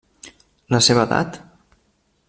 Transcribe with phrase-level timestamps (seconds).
[0.75, 1.39] La seva edat?